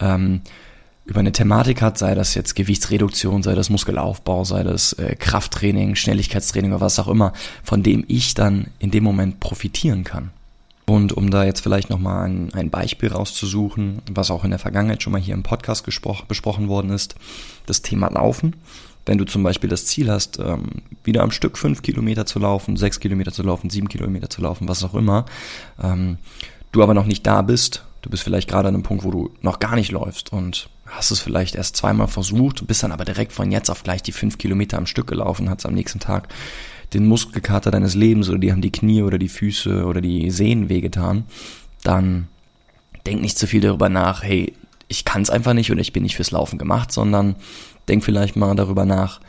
ähm, 0.01 0.41
über 1.07 1.21
eine 1.21 1.33
Thematik 1.33 1.83
hat, 1.83 1.99
sei 1.99 2.15
das 2.15 2.35
jetzt 2.35 2.55
Gewichtsreduktion, 2.55 3.43
sei 3.43 3.55
das 3.55 3.69
Muskelaufbau, 3.69 4.45
sei 4.45 4.63
das 4.63 4.95
äh, 4.95 5.17
Krafttraining, 5.17 5.97
Schnelligkeitstraining 5.97 6.73
oder 6.73 6.81
was 6.81 6.99
auch 6.99 7.09
immer, 7.09 7.33
von 7.63 7.83
dem 7.83 8.05
ich 8.09 8.35
dann 8.35 8.69
in 8.79 8.91
dem 8.91 9.05
Moment 9.05 9.41
profitieren 9.41 10.05
kann. 10.05 10.31
Und 10.87 11.13
um 11.13 11.31
da 11.31 11.45
jetzt 11.45 11.61
vielleicht 11.61 11.89
nochmal 11.89 12.27
ein, 12.27 12.53
ein 12.53 12.71
Beispiel 12.71 13.11
rauszusuchen, 13.11 14.03
was 14.11 14.31
auch 14.31 14.45
in 14.45 14.51
der 14.51 14.59
Vergangenheit 14.59 15.03
schon 15.03 15.13
mal 15.13 15.21
hier 15.21 15.35
im 15.35 15.43
Podcast 15.43 15.85
besprochen 15.85 16.69
worden 16.69 16.91
ist, 16.91 17.15
das 17.67 17.83
Thema 17.83 18.09
Laufen. 18.11 18.57
Wenn 19.07 19.19
du 19.19 19.25
zum 19.25 19.43
Beispiel 19.43 19.69
das 19.69 19.87
Ziel 19.87 20.11
hast, 20.11 20.39
ähm, 20.39 20.83
wieder 21.03 21.23
am 21.23 21.31
Stück 21.31 21.59
fünf 21.59 21.83
Kilometer 21.83 22.25
zu 22.25 22.39
laufen, 22.39 22.77
sechs 22.77 23.01
Kilometer 23.01 23.33
zu 23.33 23.43
laufen, 23.43 23.69
sieben 23.69 23.89
Kilometer 23.89 24.31
zu 24.31 24.41
laufen, 24.41 24.69
was 24.69 24.85
auch 24.85 24.95
immer, 24.95 25.27
ähm, 25.83 26.19
du 26.73 26.83
aber 26.83 26.95
noch 26.95 27.07
nicht 27.07 27.27
da 27.27 27.43
bist, 27.43 27.85
du 28.03 28.11
bist 28.11 28.23
vielleicht 28.23 28.49
gerade 28.49 28.69
an 28.69 28.75
einem 28.75 28.83
Punkt, 28.83 29.05
wo 29.05 29.11
du 29.11 29.31
noch 29.43 29.59
gar 29.59 29.75
nicht 29.75 29.93
läufst 29.93 30.33
und 30.33 30.71
hast 30.97 31.11
es 31.11 31.21
vielleicht 31.21 31.55
erst 31.55 31.77
zweimal 31.77 32.09
versucht, 32.09 32.67
bist 32.67 32.83
dann 32.83 32.93
aber 32.93 33.05
direkt 33.05 33.33
von 33.33 33.51
jetzt 33.51 33.71
auf 33.71 33.83
gleich 33.83 34.03
die 34.03 34.13
fünf 34.13 34.39
Kilometer 34.39 34.79
am 34.79 34.87
Stück 34.87 35.07
gelaufen, 35.07 35.51
hast 35.51 35.67
am 35.67 35.75
nächsten 35.75 36.01
Tag 36.01 36.29
den 36.93 37.07
Muskelkater 37.07 37.71
deines 37.71 37.95
Lebens 37.95 38.29
oder 38.29 38.39
die 38.39 38.53
haben 38.53 38.63
die 38.63 38.73
Knie 38.73 39.03
oder 39.03 39.19
die 39.19 39.29
Füße 39.29 39.85
oder 39.85 40.01
die 40.01 40.31
Sehnen 40.31 40.69
wehgetan, 40.69 41.25
dann 41.83 42.29
denk 43.07 43.21
nicht 43.21 43.39
zu 43.39 43.47
viel 43.47 43.61
darüber 43.61 43.89
nach, 43.89 44.23
hey, 44.23 44.55
ich 44.89 45.05
kann 45.05 45.23
es 45.23 45.31
einfach 45.31 45.55
nicht 45.55 45.71
oder 45.71 45.81
ich 45.81 45.93
bin 45.93 46.03
nicht 46.03 46.17
fürs 46.17 46.31
Laufen 46.31 46.59
gemacht, 46.59 46.93
sondern 46.93 47.37
denk 47.89 48.05
vielleicht 48.05 48.37
mal 48.37 48.55
darüber 48.55 48.85
nach, 48.85 49.21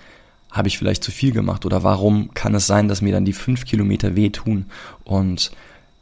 habe 0.51 0.67
ich 0.67 0.77
vielleicht 0.77 1.03
zu 1.03 1.11
viel 1.11 1.31
gemacht 1.31 1.65
oder 1.65 1.83
warum 1.83 2.33
kann 2.33 2.55
es 2.55 2.67
sein, 2.67 2.87
dass 2.87 3.01
mir 3.01 3.11
dann 3.11 3.25
die 3.25 3.33
fünf 3.33 3.65
Kilometer 3.65 4.15
wehtun? 4.15 4.67
Und 5.03 5.51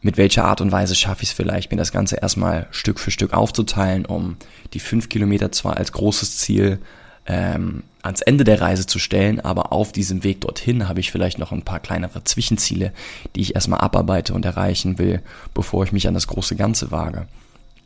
mit 0.04 0.18
welcher 0.18 0.46
Art 0.46 0.62
und 0.62 0.72
Weise 0.72 0.96
schaffe 0.96 1.24
ich 1.24 1.30
es 1.30 1.36
vielleicht, 1.36 1.72
mir 1.72 1.78
das 1.78 1.92
Ganze 1.92 2.18
erstmal 2.18 2.68
Stück 2.72 3.00
für 3.00 3.10
Stück 3.10 3.34
aufzuteilen, 3.34 4.06
um 4.06 4.36
die 4.74 4.80
fünf 4.80 5.10
Kilometer 5.10 5.52
zwar 5.52 5.78
als 5.78 5.94
großes 5.94 6.38
Ziel 6.38 6.80
ähm, 7.26 7.84
ans 8.02 8.22
Ende 8.22 8.44
der 8.44 8.60
Reise 8.60 8.86
zu 8.86 9.00
stellen, 9.00 9.40
aber 9.40 9.72
auf 9.72 9.94
diesem 9.94 10.26
Weg 10.26 10.42
dorthin 10.42 10.90
habe 10.90 11.00
ich 11.00 11.10
vielleicht 11.10 11.40
noch 11.40 11.54
ein 11.54 11.62
paar 11.62 11.80
kleinere 11.80 12.24
Zwischenziele, 12.26 12.92
die 13.36 13.42
ich 13.42 13.56
erstmal 13.56 13.80
abarbeite 13.80 14.34
und 14.34 14.44
erreichen 14.44 15.00
will, 15.00 15.22
bevor 15.54 15.86
ich 15.86 15.94
mich 15.94 16.08
an 16.08 16.14
das 16.14 16.28
große 16.28 16.58
Ganze 16.58 16.92
wage. 16.92 17.28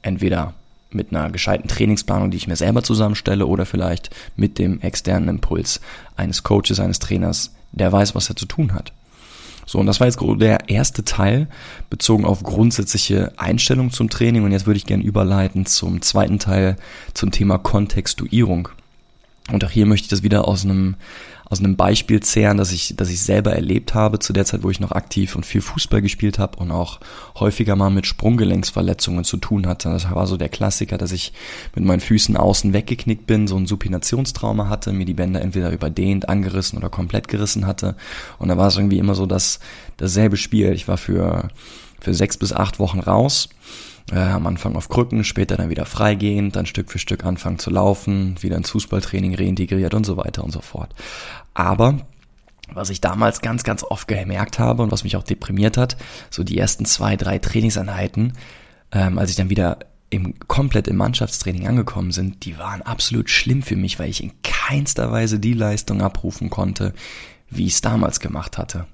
Entweder 0.01 0.55
mit 0.89 1.11
einer 1.11 1.29
gescheiten 1.29 1.67
Trainingsplanung, 1.67 2.31
die 2.31 2.37
ich 2.37 2.47
mir 2.47 2.55
selber 2.55 2.81
zusammenstelle, 2.81 3.45
oder 3.45 3.67
vielleicht 3.67 4.09
mit 4.35 4.57
dem 4.57 4.81
externen 4.81 5.29
Impuls 5.29 5.81
eines 6.15 6.41
Coaches, 6.41 6.79
eines 6.79 6.97
Trainers, 6.97 7.53
der 7.73 7.91
weiß, 7.91 8.15
was 8.15 8.29
er 8.29 8.35
zu 8.35 8.47
tun 8.47 8.73
hat. 8.73 8.91
So, 9.67 9.79
und 9.79 9.85
das 9.85 9.99
war 9.99 10.07
jetzt 10.07 10.17
der 10.39 10.69
erste 10.69 11.03
Teil 11.03 11.47
bezogen 11.89 12.25
auf 12.25 12.41
grundsätzliche 12.41 13.33
Einstellung 13.37 13.91
zum 13.91 14.09
Training. 14.09 14.43
Und 14.45 14.53
jetzt 14.53 14.65
würde 14.65 14.77
ich 14.77 14.85
gerne 14.85 15.03
überleiten 15.03 15.65
zum 15.65 16.01
zweiten 16.01 16.39
Teil 16.39 16.77
zum 17.13 17.31
Thema 17.31 17.57
Kontextuierung. 17.59 18.69
Und 19.51 19.63
auch 19.63 19.71
hier 19.71 19.85
möchte 19.85 20.05
ich 20.05 20.09
das 20.09 20.23
wieder 20.23 20.47
aus 20.47 20.65
einem 20.65 20.95
aus 21.49 21.59
einem 21.59 21.77
Beispiel 21.77 22.19
zehren, 22.19 22.57
das 22.57 22.73
ich, 22.73 22.95
das 22.97 23.09
ich 23.09 23.21
selber 23.21 23.53
erlebt 23.53 23.93
habe, 23.93 24.19
zu 24.19 24.33
der 24.33 24.43
Zeit, 24.43 24.63
wo 24.63 24.69
ich 24.69 24.81
noch 24.81 24.91
aktiv 24.91 25.35
und 25.35 25.45
viel 25.45 25.61
Fußball 25.61 26.01
gespielt 26.01 26.39
habe 26.39 26.57
und 26.59 26.71
auch 26.71 26.99
häufiger 27.39 27.77
mal 27.77 27.89
mit 27.89 28.05
Sprunggelenksverletzungen 28.05 29.23
zu 29.23 29.37
tun 29.37 29.65
hatte. 29.65 29.89
Das 29.89 30.11
war 30.11 30.27
so 30.27 30.35
der 30.35 30.49
Klassiker, 30.49 30.97
dass 30.97 31.13
ich 31.13 31.31
mit 31.73 31.85
meinen 31.85 32.01
Füßen 32.01 32.35
außen 32.35 32.73
weggeknickt 32.73 33.27
bin, 33.27 33.47
so 33.47 33.55
ein 33.55 33.65
Supinationstrauma 33.65 34.67
hatte, 34.67 34.91
mir 34.91 35.05
die 35.05 35.13
Bänder 35.13 35.41
entweder 35.41 35.71
überdehnt, 35.71 36.27
angerissen 36.27 36.77
oder 36.77 36.89
komplett 36.89 37.29
gerissen 37.29 37.65
hatte. 37.65 37.95
Und 38.39 38.49
da 38.49 38.57
war 38.57 38.67
es 38.67 38.75
irgendwie 38.75 38.99
immer 38.99 39.15
so 39.15 39.25
das, 39.25 39.59
dasselbe 39.95 40.35
Spiel. 40.35 40.73
Ich 40.73 40.89
war 40.89 40.97
für, 40.97 41.47
für 42.01 42.13
sechs 42.13 42.35
bis 42.35 42.51
acht 42.51 42.79
Wochen 42.79 42.99
raus 42.99 43.47
äh, 44.11 44.19
am 44.19 44.47
Anfang 44.47 44.75
auf 44.75 44.89
Krücken, 44.89 45.23
später 45.23 45.57
dann 45.57 45.69
wieder 45.69 45.85
freigehen, 45.85 46.51
dann 46.51 46.65
Stück 46.65 46.91
für 46.91 46.99
Stück 46.99 47.25
anfangen 47.25 47.59
zu 47.59 47.69
laufen, 47.69 48.35
wieder 48.41 48.57
ins 48.57 48.69
Fußballtraining 48.71 49.35
reintegriert 49.35 49.93
und 49.93 50.05
so 50.05 50.17
weiter 50.17 50.43
und 50.43 50.51
so 50.51 50.61
fort. 50.61 50.93
Aber 51.53 51.99
was 52.73 52.89
ich 52.89 53.01
damals 53.01 53.41
ganz, 53.41 53.63
ganz 53.63 53.83
oft 53.83 54.07
gemerkt 54.07 54.59
habe 54.59 54.83
und 54.83 54.91
was 54.91 55.03
mich 55.03 55.15
auch 55.15 55.23
deprimiert 55.23 55.77
hat, 55.77 55.97
so 56.29 56.43
die 56.43 56.57
ersten 56.57 56.85
zwei, 56.85 57.15
drei 57.15 57.39
Trainingseinheiten, 57.39 58.33
ähm, 58.91 59.17
als 59.17 59.29
ich 59.29 59.35
dann 59.35 59.49
wieder 59.49 59.79
im, 60.09 60.35
komplett 60.47 60.87
im 60.87 60.95
Mannschaftstraining 60.97 61.67
angekommen 61.67 62.11
sind, 62.11 62.45
die 62.45 62.57
waren 62.57 62.81
absolut 62.81 63.29
schlimm 63.29 63.61
für 63.61 63.75
mich, 63.75 63.99
weil 63.99 64.09
ich 64.09 64.23
in 64.23 64.31
keinster 64.41 65.11
Weise 65.11 65.39
die 65.39 65.53
Leistung 65.53 66.01
abrufen 66.01 66.49
konnte, 66.49 66.93
wie 67.49 67.65
ich 67.65 67.73
es 67.73 67.81
damals 67.81 68.19
gemacht 68.19 68.57
hatte, 68.57 68.85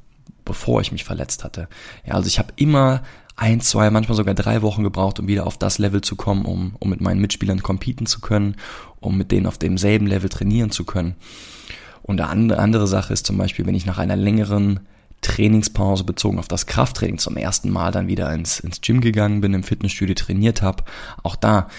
bevor 0.46 0.82
ich 0.82 0.92
mich 0.92 1.04
verletzt 1.04 1.44
hatte. 1.44 1.68
Ja, 2.06 2.16
also 2.16 2.28
ich 2.28 2.40
habe 2.40 2.54
immer 2.56 3.04
ein, 3.36 3.62
zwei, 3.62 3.90
manchmal 3.90 4.16
sogar 4.16 4.36
drei 4.36 4.62
Wochen 4.62 4.84
gebraucht, 4.84 5.20
um 5.20 5.28
wieder 5.28 5.48
auf 5.48 5.58
das 5.58 5.80
Level 5.80 6.02
zu 6.02 6.16
kommen, 6.16 6.46
um, 6.46 6.76
um 6.80 6.90
mit 6.90 7.02
meinen 7.02 7.22
Mitspielern 7.22 7.64
competen 7.64 8.06
zu 8.06 8.22
können, 8.22 8.56
um 9.00 9.18
mit 9.18 9.32
denen 9.32 9.48
auf 9.48 9.58
demselben 9.58 10.08
Level 10.08 10.30
trainieren 10.30 10.72
zu 10.72 10.86
können. 10.86 11.16
Und 12.04 12.22
eine 12.22 12.60
andere 12.60 12.88
Sache 12.88 13.14
ist 13.14 13.26
zum 13.26 13.38
Beispiel, 13.38 13.66
wenn 13.66 13.76
ich 13.76 13.86
nach 13.86 13.98
einer 13.98 14.16
längeren 14.16 14.82
Trainingspause 15.22 16.04
bezogen 16.04 16.38
auf 16.38 16.50
das 16.50 16.68
Krafttraining 16.68 17.18
zum 17.18 17.38
ersten 17.38 17.70
Mal 17.70 17.92
dann 17.92 18.08
wieder 18.08 18.32
ins, 18.34 18.60
ins 18.60 18.82
Gym 18.82 19.02
gegangen 19.02 19.42
bin, 19.42 19.54
im 19.54 19.64
Fitnessstudio 19.64 20.16
trainiert 20.16 20.62
habe, 20.62 20.84
auch 21.24 21.36
da 21.38 21.70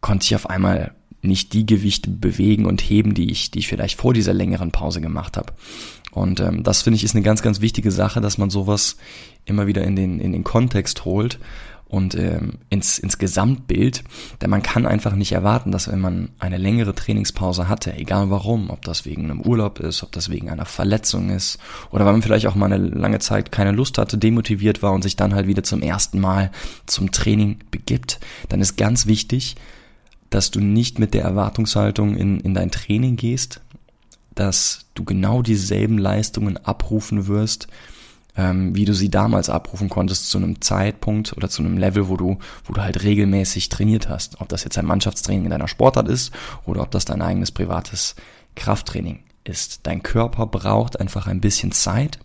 konnte 0.00 0.24
ich 0.24 0.34
auf 0.34 0.50
einmal 0.50 0.92
nicht 1.22 1.52
die 1.52 1.66
Gewichte 1.66 2.10
bewegen 2.10 2.66
und 2.66 2.80
heben, 2.80 3.14
die 3.14 3.30
ich, 3.30 3.50
die 3.50 3.60
ich 3.60 3.68
vielleicht 3.68 3.98
vor 3.98 4.14
dieser 4.14 4.34
längeren 4.34 4.70
Pause 4.70 5.00
gemacht 5.00 5.36
habe. 5.36 5.52
Und 6.18 6.40
ähm, 6.40 6.62
das 6.62 6.82
finde 6.82 6.96
ich 6.96 7.04
ist 7.04 7.14
eine 7.14 7.24
ganz, 7.24 7.42
ganz 7.42 7.60
wichtige 7.60 7.90
Sache, 7.90 8.20
dass 8.20 8.38
man 8.38 8.50
sowas 8.50 8.96
immer 9.44 9.66
wieder 9.66 9.84
in 9.84 9.96
den, 9.96 10.20
in 10.20 10.32
den 10.32 10.44
Kontext 10.44 11.04
holt 11.04 11.38
und 11.88 12.14
ähm, 12.16 12.58
ins, 12.68 12.98
ins 12.98 13.18
Gesamtbild, 13.18 14.04
denn 14.42 14.50
man 14.50 14.62
kann 14.62 14.84
einfach 14.84 15.14
nicht 15.14 15.32
erwarten, 15.32 15.72
dass 15.72 15.90
wenn 15.90 16.00
man 16.00 16.28
eine 16.38 16.58
längere 16.58 16.94
Trainingspause 16.94 17.66
hatte, 17.68 17.94
egal 17.94 18.30
warum, 18.30 18.68
ob 18.68 18.84
das 18.84 19.06
wegen 19.06 19.24
einem 19.24 19.40
Urlaub 19.40 19.78
ist, 19.78 20.02
ob 20.02 20.12
das 20.12 20.28
wegen 20.28 20.50
einer 20.50 20.66
Verletzung 20.66 21.30
ist 21.30 21.58
oder 21.90 22.04
weil 22.04 22.12
man 22.12 22.22
vielleicht 22.22 22.46
auch 22.46 22.54
mal 22.54 22.70
eine 22.70 22.76
lange 22.76 23.20
Zeit 23.20 23.52
keine 23.52 23.72
Lust 23.72 23.96
hatte, 23.96 24.18
demotiviert 24.18 24.82
war 24.82 24.92
und 24.92 25.02
sich 25.02 25.16
dann 25.16 25.34
halt 25.34 25.46
wieder 25.46 25.62
zum 25.62 25.80
ersten 25.80 26.20
Mal 26.20 26.50
zum 26.84 27.10
Training 27.10 27.60
begibt, 27.70 28.20
dann 28.50 28.60
ist 28.60 28.76
ganz 28.76 29.06
wichtig, 29.06 29.56
dass 30.28 30.50
du 30.50 30.60
nicht 30.60 30.98
mit 30.98 31.14
der 31.14 31.24
Erwartungshaltung 31.24 32.16
in, 32.16 32.40
in 32.40 32.52
dein 32.52 32.70
Training 32.70 33.16
gehst, 33.16 33.62
dass 34.38 34.86
du 34.94 35.04
genau 35.04 35.42
dieselben 35.42 35.98
Leistungen 35.98 36.56
abrufen 36.58 37.26
wirst, 37.26 37.66
ähm, 38.36 38.74
wie 38.74 38.84
du 38.84 38.94
sie 38.94 39.10
damals 39.10 39.50
abrufen 39.50 39.88
konntest 39.88 40.30
zu 40.30 40.38
einem 40.38 40.60
Zeitpunkt 40.60 41.36
oder 41.36 41.48
zu 41.48 41.62
einem 41.62 41.76
Level, 41.76 42.08
wo 42.08 42.16
du, 42.16 42.38
wo 42.64 42.72
du 42.72 42.80
halt 42.80 43.02
regelmäßig 43.02 43.68
trainiert 43.68 44.08
hast. 44.08 44.40
Ob 44.40 44.48
das 44.48 44.62
jetzt 44.62 44.78
ein 44.78 44.86
Mannschaftstraining 44.86 45.44
in 45.44 45.50
deiner 45.50 45.68
Sportart 45.68 46.08
ist 46.08 46.32
oder 46.64 46.82
ob 46.82 46.92
das 46.92 47.04
dein 47.04 47.20
eigenes 47.20 47.50
privates 47.50 48.14
Krafttraining 48.54 49.24
ist. 49.42 49.80
Dein 49.82 50.02
Körper 50.04 50.46
braucht 50.46 51.00
einfach 51.00 51.26
ein 51.26 51.40
bisschen 51.40 51.72
Zeit, 51.72 52.20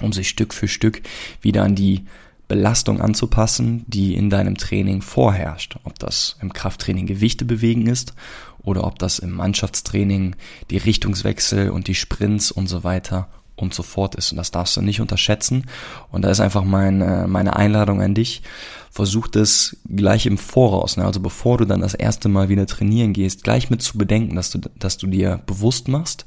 um 0.00 0.12
sich 0.12 0.28
Stück 0.28 0.52
für 0.52 0.66
Stück 0.66 1.02
wieder 1.40 1.62
an 1.62 1.76
die 1.76 2.04
Belastung 2.48 3.00
anzupassen, 3.00 3.84
die 3.86 4.14
in 4.14 4.30
deinem 4.30 4.56
Training 4.56 5.02
vorherrscht. 5.02 5.76
Ob 5.84 5.98
das 5.98 6.36
im 6.40 6.52
Krafttraining 6.52 7.06
Gewichte 7.06 7.44
bewegen 7.44 7.86
ist 7.86 8.14
oder 8.62 8.84
ob 8.84 8.98
das 8.98 9.18
im 9.18 9.32
Mannschaftstraining 9.32 10.36
die 10.70 10.78
Richtungswechsel 10.78 11.70
und 11.70 11.88
die 11.88 11.94
Sprints 11.94 12.50
und 12.50 12.68
so 12.68 12.84
weiter 12.84 13.28
und 13.56 13.74
so 13.74 13.82
fort 13.82 14.14
ist. 14.14 14.32
Und 14.32 14.36
das 14.38 14.50
darfst 14.50 14.76
du 14.76 14.82
nicht 14.82 15.00
unterschätzen. 15.00 15.66
Und 16.10 16.22
da 16.22 16.30
ist 16.30 16.40
einfach 16.40 16.64
mein, 16.64 17.00
äh, 17.00 17.26
meine 17.26 17.56
Einladung 17.56 18.00
an 18.00 18.14
dich. 18.14 18.42
Versuch 18.90 19.28
das 19.28 19.76
gleich 19.88 20.26
im 20.26 20.38
Voraus, 20.38 20.96
ne? 20.96 21.04
also 21.04 21.20
bevor 21.20 21.58
du 21.58 21.66
dann 21.66 21.80
das 21.80 21.94
erste 21.94 22.28
Mal 22.28 22.48
wieder 22.48 22.66
trainieren 22.66 23.12
gehst, 23.12 23.44
gleich 23.44 23.70
mit 23.70 23.82
zu 23.82 23.98
bedenken, 23.98 24.34
dass 24.34 24.50
du, 24.50 24.60
dass 24.78 24.96
du 24.96 25.06
dir 25.06 25.40
bewusst 25.46 25.88
machst, 25.88 26.24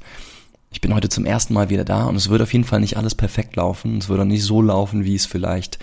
ich 0.72 0.80
bin 0.80 0.94
heute 0.94 1.08
zum 1.10 1.26
ersten 1.26 1.52
Mal 1.54 1.68
wieder 1.70 1.84
da 1.84 2.04
und 2.04 2.16
es 2.16 2.30
wird 2.30 2.40
auf 2.40 2.52
jeden 2.52 2.64
Fall 2.64 2.80
nicht 2.80 2.96
alles 2.96 3.14
perfekt 3.14 3.56
laufen. 3.56 3.98
Es 3.98 4.08
wird 4.08 4.18
auch 4.20 4.24
nicht 4.24 4.42
so 4.42 4.62
laufen, 4.62 5.04
wie 5.04 5.14
es 5.14 5.26
vielleicht 5.26 5.78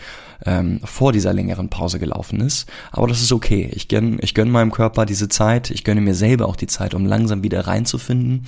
ähm, 0.46 0.80
vor 0.84 1.14
dieser 1.14 1.32
längeren 1.32 1.70
Pause 1.70 2.00
gelaufen 2.00 2.42
ist. 2.42 2.68
Aber 2.92 3.08
das 3.08 3.22
ist 3.22 3.32
okay. 3.32 3.70
Ich 3.74 3.88
gönn, 3.88 4.18
ich 4.22 4.34
gönn 4.34 4.50
meinem 4.50 4.72
Körper 4.72 5.06
diese 5.06 5.30
Zeit. 5.30 5.70
Ich 5.70 5.84
gönne 5.84 6.02
mir 6.02 6.16
selber 6.16 6.48
auch 6.48 6.56
die 6.56 6.68
Zeit, 6.68 6.96
um 6.96 7.06
langsam 7.06 7.44
wieder 7.44 7.68
reinzufinden, 7.68 8.48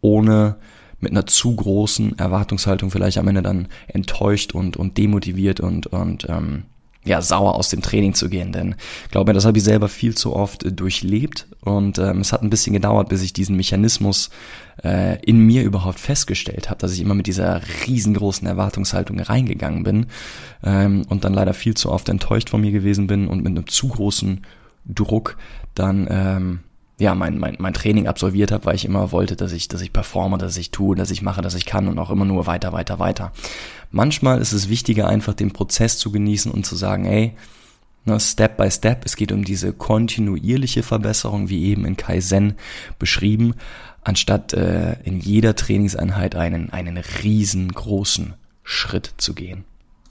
ohne 0.00 0.56
mit 1.00 1.10
einer 1.10 1.26
zu 1.26 1.54
großen 1.54 2.18
Erwartungshaltung 2.18 2.90
vielleicht 2.90 3.18
am 3.18 3.28
Ende 3.28 3.42
dann 3.42 3.68
enttäuscht 3.88 4.54
und, 4.54 4.76
und 4.76 4.96
demotiviert 4.96 5.58
und, 5.60 5.88
und 5.88 6.26
ähm, 6.28 6.64
ja, 7.04 7.20
sauer 7.20 7.54
aus 7.54 7.68
dem 7.68 7.82
Training 7.82 8.14
zu 8.14 8.28
gehen. 8.28 8.52
Denn 8.52 8.74
glaube, 9.10 9.32
das 9.32 9.44
habe 9.44 9.58
ich 9.58 9.64
selber 9.64 9.88
viel 9.88 10.14
zu 10.14 10.34
oft 10.34 10.64
äh, 10.64 10.72
durchlebt 10.72 11.46
und 11.60 11.98
ähm, 11.98 12.20
es 12.20 12.32
hat 12.32 12.42
ein 12.42 12.50
bisschen 12.50 12.72
gedauert, 12.72 13.08
bis 13.08 13.22
ich 13.22 13.32
diesen 13.32 13.56
Mechanismus 13.56 14.30
äh, 14.82 15.20
in 15.24 15.38
mir 15.38 15.62
überhaupt 15.62 16.00
festgestellt 16.00 16.70
habe, 16.70 16.80
dass 16.80 16.92
ich 16.92 17.00
immer 17.00 17.14
mit 17.14 17.26
dieser 17.26 17.60
riesengroßen 17.86 18.46
Erwartungshaltung 18.46 19.20
reingegangen 19.20 19.82
bin 19.82 20.06
ähm, 20.62 21.02
und 21.08 21.24
dann 21.24 21.34
leider 21.34 21.54
viel 21.54 21.74
zu 21.74 21.90
oft 21.90 22.08
enttäuscht 22.08 22.50
von 22.50 22.60
mir 22.60 22.72
gewesen 22.72 23.06
bin 23.06 23.28
und 23.28 23.38
mit 23.42 23.48
einem 23.48 23.66
zu 23.66 23.88
großen 23.88 24.44
Druck 24.86 25.36
dann 25.74 26.06
ähm, 26.10 26.60
ja, 26.98 27.14
mein, 27.14 27.38
mein, 27.38 27.56
mein 27.58 27.74
Training 27.74 28.06
absolviert 28.06 28.52
habe, 28.52 28.66
weil 28.66 28.76
ich 28.76 28.84
immer 28.84 29.10
wollte, 29.10 29.34
dass 29.34 29.52
ich, 29.52 29.66
dass 29.68 29.80
ich 29.80 29.92
performe, 29.92 30.38
dass 30.38 30.56
ich 30.56 30.70
tue, 30.70 30.94
dass 30.94 31.10
ich 31.10 31.22
mache, 31.22 31.42
dass 31.42 31.54
ich 31.54 31.66
kann 31.66 31.88
und 31.88 31.98
auch 31.98 32.10
immer 32.10 32.24
nur 32.24 32.46
weiter, 32.46 32.72
weiter, 32.72 32.98
weiter. 32.98 33.32
Manchmal 33.90 34.40
ist 34.40 34.52
es 34.52 34.68
wichtiger, 34.68 35.08
einfach 35.08 35.34
den 35.34 35.52
Prozess 35.52 35.98
zu 35.98 36.12
genießen 36.12 36.52
und 36.52 36.64
zu 36.64 36.76
sagen, 36.76 37.04
ey, 37.06 37.34
ne, 38.04 38.20
Step 38.20 38.56
by 38.56 38.70
Step, 38.70 39.04
es 39.04 39.16
geht 39.16 39.32
um 39.32 39.44
diese 39.44 39.72
kontinuierliche 39.72 40.84
Verbesserung, 40.84 41.48
wie 41.48 41.64
eben 41.64 41.84
in 41.84 41.96
Kaizen 41.96 42.54
beschrieben, 42.98 43.54
anstatt 44.04 44.52
äh, 44.52 44.94
in 45.02 45.18
jeder 45.18 45.56
Trainingseinheit 45.56 46.36
einen, 46.36 46.70
einen 46.70 46.98
riesengroßen 46.98 48.34
Schritt 48.62 49.14
zu 49.16 49.34
gehen. 49.34 49.64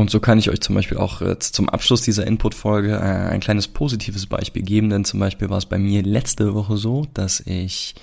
Und 0.03 0.09
so 0.09 0.19
kann 0.19 0.37
ich 0.37 0.49
euch 0.49 0.59
zum 0.59 0.75
Beispiel 0.75 0.97
auch 0.97 1.21
jetzt 1.21 1.55
zum 1.55 1.69
Abschluss 1.69 2.01
dieser 2.01 2.27
Input-Folge 2.27 2.91
äh, 2.91 3.29
ein 3.31 3.39
kleines 3.39 3.69
positives 3.69 4.25
Beispiel 4.25 4.61
geben, 4.61 4.89
denn 4.89 5.05
zum 5.05 5.21
Beispiel 5.21 5.49
war 5.49 5.59
es 5.59 5.65
bei 5.65 5.77
mir 5.77 6.03
letzte 6.03 6.53
Woche 6.53 6.75
so, 6.75 7.07
dass 7.13 7.39
ich 7.39 7.95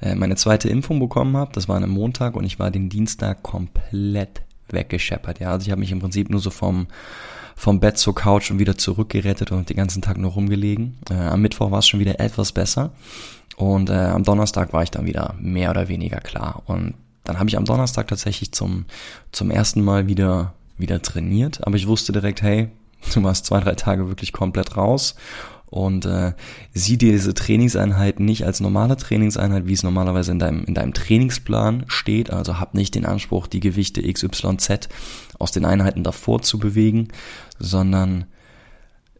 äh, 0.00 0.14
meine 0.14 0.36
zweite 0.36 0.68
Impfung 0.68 1.00
bekommen 1.00 1.36
habe. 1.36 1.50
Das 1.52 1.68
war 1.68 1.74
an 1.74 1.82
einem 1.82 1.94
Montag 1.94 2.36
und 2.36 2.44
ich 2.44 2.60
war 2.60 2.70
den 2.70 2.88
Dienstag 2.88 3.42
komplett 3.42 4.42
weggescheppert. 4.68 5.40
Ja, 5.40 5.50
also 5.50 5.66
ich 5.66 5.72
habe 5.72 5.80
mich 5.80 5.90
im 5.90 5.98
Prinzip 5.98 6.30
nur 6.30 6.38
so 6.38 6.50
vom 6.50 6.86
vom 7.56 7.80
Bett 7.80 7.98
zur 7.98 8.14
Couch 8.14 8.52
und 8.52 8.60
wieder 8.60 8.78
zurückgerettet 8.78 9.50
und 9.50 9.68
den 9.68 9.78
ganzen 9.78 10.00
Tag 10.00 10.16
nur 10.16 10.30
rumgelegen. 10.30 10.98
Äh, 11.10 11.14
am 11.14 11.42
Mittwoch 11.42 11.72
war 11.72 11.80
es 11.80 11.88
schon 11.88 11.98
wieder 11.98 12.20
etwas 12.20 12.52
besser 12.52 12.92
und 13.56 13.90
äh, 13.90 13.94
am 13.94 14.22
Donnerstag 14.22 14.72
war 14.72 14.84
ich 14.84 14.92
dann 14.92 15.06
wieder 15.06 15.34
mehr 15.40 15.70
oder 15.70 15.88
weniger 15.88 16.20
klar. 16.20 16.62
Und 16.66 16.94
dann 17.24 17.40
habe 17.40 17.48
ich 17.48 17.56
am 17.56 17.64
Donnerstag 17.64 18.06
tatsächlich 18.06 18.52
zum 18.52 18.84
zum 19.32 19.50
ersten 19.50 19.82
Mal 19.82 20.06
wieder 20.06 20.54
wieder 20.78 21.02
trainiert, 21.02 21.66
aber 21.66 21.76
ich 21.76 21.86
wusste 21.86 22.12
direkt, 22.12 22.42
hey, 22.42 22.68
du 23.14 23.22
warst 23.22 23.46
zwei, 23.46 23.60
drei 23.60 23.74
Tage 23.74 24.08
wirklich 24.08 24.32
komplett 24.32 24.76
raus 24.76 25.14
und 25.70 26.06
äh, 26.06 26.32
sieh 26.72 26.96
dir 26.96 27.12
diese 27.12 27.34
Trainingseinheit 27.34 28.20
nicht 28.20 28.44
als 28.46 28.60
normale 28.60 28.96
Trainingseinheit, 28.96 29.66
wie 29.66 29.74
es 29.74 29.82
normalerweise 29.82 30.32
in 30.32 30.38
deinem, 30.38 30.64
in 30.64 30.74
deinem 30.74 30.94
Trainingsplan 30.94 31.84
steht. 31.88 32.30
Also 32.30 32.58
hab 32.58 32.74
nicht 32.74 32.94
den 32.94 33.04
Anspruch, 33.04 33.46
die 33.46 33.60
Gewichte 33.60 34.02
XYZ 34.02 34.88
aus 35.38 35.52
den 35.52 35.66
Einheiten 35.66 36.04
davor 36.04 36.40
zu 36.40 36.58
bewegen, 36.58 37.08
sondern 37.58 38.24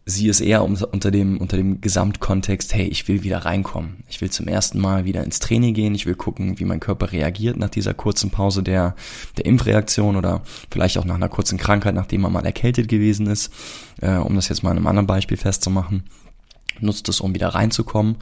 sie 0.09 0.29
es 0.29 0.41
eher 0.41 0.65
unter 0.65 1.11
dem, 1.11 1.37
unter 1.37 1.59
dem 1.59 1.83
Gesamtkontext, 1.83 2.75
hey, 2.75 2.87
ich 2.87 3.07
will 3.09 3.25
wieder 3.25 3.45
reinkommen. 3.45 4.05
Ich 4.09 4.23
will 4.23 4.31
zum 4.31 4.49
ersten 4.49 4.81
Mal 4.81 5.05
wieder 5.05 5.23
ins 5.23 5.39
Training 5.39 5.75
gehen. 5.75 5.95
Ich 5.95 6.07
will 6.07 6.15
gucken, 6.15 6.59
wie 6.59 6.65
mein 6.65 6.81
Körper 6.81 7.13
reagiert 7.13 7.59
nach 7.59 7.69
dieser 7.69 7.93
kurzen 7.93 8.31
Pause 8.31 8.63
der, 8.63 8.97
der 9.37 9.45
Impfreaktion 9.45 10.17
oder 10.17 10.41
vielleicht 10.71 10.97
auch 10.97 11.05
nach 11.05 11.17
einer 11.17 11.29
kurzen 11.29 11.59
Krankheit, 11.59 11.95
nachdem 11.95 12.23
man 12.23 12.33
mal 12.33 12.47
erkältet 12.47 12.89
gewesen 12.89 13.27
ist, 13.27 13.53
äh, 14.01 14.17
um 14.17 14.35
das 14.35 14.49
jetzt 14.49 14.63
mal 14.63 14.71
in 14.71 14.79
einem 14.79 14.87
anderen 14.87 15.07
Beispiel 15.07 15.37
festzumachen. 15.37 16.05
Nutzt 16.81 17.09
es, 17.11 17.21
um 17.21 17.35
wieder 17.35 17.49
reinzukommen 17.49 18.17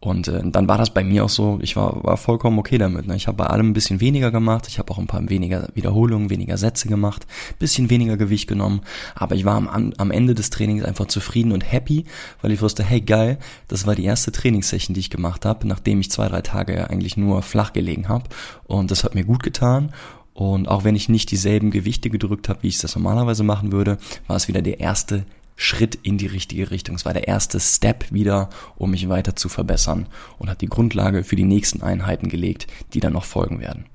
und 0.00 0.28
äh, 0.28 0.42
dann 0.44 0.68
war 0.68 0.78
das 0.78 0.90
bei 0.90 1.02
mir 1.02 1.24
auch 1.24 1.28
so, 1.28 1.58
ich 1.60 1.74
war, 1.74 2.04
war 2.04 2.16
vollkommen 2.16 2.58
okay 2.58 2.78
damit. 2.78 3.06
Ne? 3.06 3.16
Ich 3.16 3.26
habe 3.26 3.36
bei 3.36 3.46
allem 3.46 3.70
ein 3.70 3.72
bisschen 3.72 4.00
weniger 4.00 4.30
gemacht, 4.30 4.66
ich 4.68 4.78
habe 4.78 4.92
auch 4.92 4.98
ein 4.98 5.08
paar 5.08 5.28
weniger 5.28 5.68
Wiederholungen, 5.74 6.30
weniger 6.30 6.56
Sätze 6.56 6.88
gemacht, 6.88 7.26
bisschen 7.58 7.90
weniger 7.90 8.16
Gewicht 8.16 8.48
genommen, 8.48 8.82
aber 9.14 9.34
ich 9.34 9.44
war 9.44 9.56
am, 9.56 9.92
am 9.96 10.10
Ende 10.10 10.34
des 10.34 10.50
Trainings 10.50 10.84
einfach 10.84 11.06
zufrieden 11.06 11.52
und 11.52 11.62
happy, 11.62 12.04
weil 12.42 12.52
ich 12.52 12.62
wusste, 12.62 12.84
hey 12.84 13.00
geil, 13.00 13.38
das 13.66 13.86
war 13.86 13.96
die 13.96 14.04
erste 14.04 14.30
Trainingssession, 14.30 14.94
die 14.94 15.00
ich 15.00 15.10
gemacht 15.10 15.44
habe, 15.44 15.66
nachdem 15.66 16.00
ich 16.00 16.10
zwei, 16.10 16.28
drei 16.28 16.42
Tage 16.42 16.88
eigentlich 16.88 17.16
nur 17.16 17.42
flach 17.42 17.72
gelegen 17.72 18.08
habe. 18.08 18.24
Und 18.66 18.90
das 18.90 19.02
hat 19.02 19.14
mir 19.14 19.24
gut 19.24 19.42
getan 19.42 19.92
und 20.38 20.68
auch 20.68 20.84
wenn 20.84 20.94
ich 20.94 21.08
nicht 21.08 21.32
dieselben 21.32 21.72
Gewichte 21.72 22.10
gedrückt 22.10 22.48
habe, 22.48 22.62
wie 22.62 22.68
ich 22.68 22.78
das 22.78 22.94
normalerweise 22.94 23.42
machen 23.42 23.72
würde, 23.72 23.98
war 24.28 24.36
es 24.36 24.46
wieder 24.46 24.62
der 24.62 24.78
erste 24.78 25.24
Schritt 25.60 25.96
in 25.96 26.18
die 26.18 26.28
richtige 26.28 26.70
Richtung. 26.70 26.94
Es 26.94 27.04
war 27.04 27.12
der 27.12 27.26
erste 27.26 27.58
Step 27.58 28.12
wieder, 28.12 28.48
um 28.76 28.92
mich 28.92 29.08
weiter 29.08 29.34
zu 29.34 29.48
verbessern 29.48 30.06
und 30.38 30.48
hat 30.48 30.60
die 30.60 30.68
Grundlage 30.68 31.24
für 31.24 31.36
die 31.36 31.44
nächsten 31.44 31.82
Einheiten 31.82 32.28
gelegt, 32.28 32.68
die 32.94 33.00
dann 33.00 33.12
noch 33.12 33.24
folgen 33.24 33.60
werden. 33.60 33.86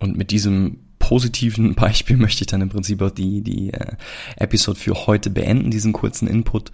Und 0.00 0.18
mit 0.18 0.32
diesem 0.32 0.78
positiven 0.98 1.74
Beispiel 1.76 2.16
möchte 2.16 2.42
ich 2.42 2.48
dann 2.48 2.60
im 2.60 2.70
Prinzip 2.70 3.00
auch 3.02 3.10
die, 3.10 3.40
die 3.40 3.72
äh, 3.72 3.92
Episode 4.36 4.80
für 4.80 5.06
heute 5.06 5.30
beenden, 5.30 5.70
diesen 5.70 5.92
kurzen 5.92 6.26
Input 6.26 6.72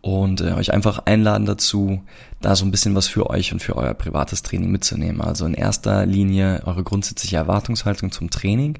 und 0.00 0.40
äh, 0.42 0.52
euch 0.52 0.72
einfach 0.72 1.00
einladen 1.06 1.44
dazu, 1.44 2.02
da 2.40 2.54
so 2.54 2.64
ein 2.64 2.70
bisschen 2.70 2.94
was 2.94 3.08
für 3.08 3.28
euch 3.28 3.52
und 3.52 3.60
für 3.60 3.76
euer 3.76 3.94
privates 3.94 4.44
Training 4.44 4.70
mitzunehmen. 4.70 5.20
Also 5.20 5.44
in 5.44 5.54
erster 5.54 6.06
Linie 6.06 6.62
eure 6.66 6.84
grundsätzliche 6.84 7.36
Erwartungshaltung 7.36 8.12
zum 8.12 8.30
Training. 8.30 8.78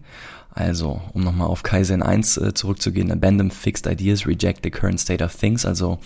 Also, 0.51 1.01
um 1.13 1.23
nochmal 1.23 1.47
auf 1.49 1.63
Kaizen 1.63 2.03
1 2.03 2.37
äh, 2.39 2.55
zurückzugehen, 2.55 3.13
abandon 3.13 3.51
fixed 3.51 3.87
ideas, 3.87 4.27
reject 4.27 4.61
the 4.65 4.71
current 4.71 4.99
state 4.99 5.23
of 5.23 5.35
things. 5.35 5.65
Also 5.65 5.99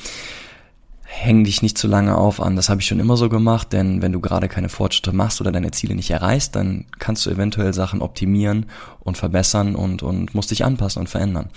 häng 1.04 1.44
dich 1.44 1.60
nicht 1.62 1.76
zu 1.76 1.88
lange 1.88 2.16
auf 2.16 2.40
an, 2.40 2.56
das 2.56 2.70
habe 2.70 2.80
ich 2.80 2.86
schon 2.86 2.98
immer 2.98 3.18
so 3.18 3.28
gemacht, 3.28 3.72
denn 3.72 4.00
wenn 4.00 4.12
du 4.12 4.20
gerade 4.20 4.48
keine 4.48 4.70
Fortschritte 4.70 5.12
machst 5.12 5.42
oder 5.42 5.52
deine 5.52 5.70
Ziele 5.70 5.94
nicht 5.94 6.10
erreichst, 6.10 6.56
dann 6.56 6.86
kannst 6.98 7.26
du 7.26 7.30
eventuell 7.30 7.74
Sachen 7.74 8.00
optimieren 8.00 8.66
und 9.00 9.18
verbessern 9.18 9.76
und, 9.76 10.02
und 10.02 10.34
musst 10.34 10.50
dich 10.50 10.64
anpassen 10.64 11.00
und 11.00 11.08
verändern. 11.08 11.50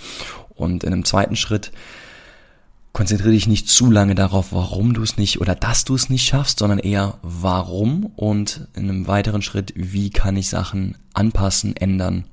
Und 0.54 0.84
in 0.84 0.92
einem 0.92 1.06
zweiten 1.06 1.36
Schritt 1.36 1.72
konzentriere 2.92 3.32
dich 3.32 3.46
nicht 3.46 3.68
zu 3.68 3.90
lange 3.90 4.14
darauf, 4.14 4.52
warum 4.52 4.92
du 4.92 5.02
es 5.02 5.16
nicht 5.16 5.40
oder 5.40 5.54
dass 5.54 5.84
du 5.84 5.94
es 5.94 6.10
nicht 6.10 6.26
schaffst, 6.26 6.58
sondern 6.58 6.78
eher 6.78 7.18
warum 7.22 8.06
und 8.16 8.68
in 8.74 8.84
einem 8.84 9.06
weiteren 9.06 9.42
Schritt, 9.42 9.72
wie 9.74 10.10
kann 10.10 10.36
ich 10.36 10.48
Sachen 10.48 10.96
anpassen, 11.14 11.76
ändern, 11.76 12.24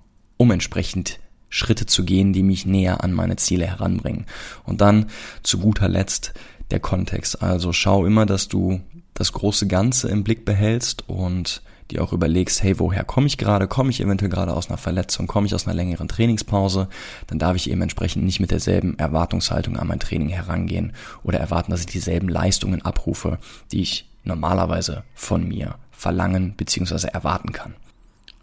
um 0.44 0.52
entsprechend 0.52 1.20
Schritte 1.48 1.86
zu 1.86 2.04
gehen, 2.04 2.34
die 2.34 2.44
mich 2.44 2.66
näher 2.66 3.02
an 3.02 3.14
meine 3.14 3.38
Ziele 3.38 3.66
heranbringen. 3.66 4.26
Und 4.66 4.82
dann 4.82 5.06
zu 5.42 5.58
guter 5.58 5.88
Letzt 5.88 6.34
der 6.72 6.82
Kontext. 6.82 7.42
Also 7.42 7.72
schau 7.72 8.06
immer, 8.06 8.26
dass 8.26 8.50
du 8.50 8.82
das 9.14 9.32
große 9.32 9.68
Ganze 9.68 10.10
im 10.10 10.26
Blick 10.26 10.44
behältst 10.44 11.08
und 11.08 11.62
dir 11.92 12.04
auch 12.04 12.12
überlegst, 12.12 12.62
hey, 12.62 12.78
woher 12.78 13.06
komme 13.06 13.28
ich 13.28 13.38
gerade? 13.38 13.68
Komme 13.68 13.90
ich 13.90 14.02
eventuell 14.02 14.32
gerade 14.32 14.54
aus 14.54 14.68
einer 14.68 14.78
Verletzung? 14.78 15.28
Komme 15.28 15.48
ich 15.48 15.56
aus 15.56 15.66
einer 15.66 15.76
längeren 15.76 16.10
Trainingspause? 16.10 16.90
Dann 17.28 17.40
darf 17.40 17.56
ich 17.56 17.70
eben 17.70 17.82
entsprechend 17.82 18.26
nicht 18.26 18.42
mit 18.42 18.52
derselben 18.52 19.00
Erwartungshaltung 19.00 19.78
an 19.78 19.88
mein 19.88 20.00
Training 20.02 20.28
herangehen 20.28 20.92
oder 21.24 21.40
erwarten, 21.40 21.72
dass 21.72 21.82
ich 21.82 21.86
dieselben 21.86 22.28
Leistungen 22.28 22.82
abrufe, 22.82 23.38
die 23.72 23.82
ich 23.82 24.10
normalerweise 24.26 25.04
von 25.14 25.48
mir 25.48 25.76
verlangen 25.92 26.56
bzw. 26.58 27.08
erwarten 27.08 27.54
kann. 27.54 27.76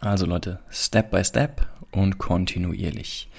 Also 0.01 0.25
Leute, 0.25 0.59
Step 0.71 1.11
by 1.11 1.23
Step 1.23 1.67
und 1.91 2.17
kontinuierlich. 2.17 3.29